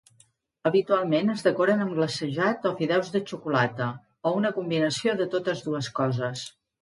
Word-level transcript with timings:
Habitualment, 0.67 1.27
es 1.33 1.43
decoren 1.47 1.83
amb 1.83 1.93
glacejat 1.97 2.65
o 2.71 2.71
fideus 2.79 3.13
de 3.17 3.21
xocolata, 3.33 3.91
o 4.29 4.33
una 4.41 4.53
combinació 4.57 5.17
de 5.23 5.31
totes 5.35 5.65
dues 5.69 5.91
coses. 6.01 6.47